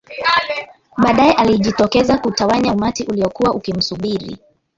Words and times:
baadae 0.97 1.31
alijitokeza 1.33 2.17
kutawanya 2.17 2.73
umati 2.73 3.03
uliokuwa 3.03 3.53
ukimsubiri 3.53 4.37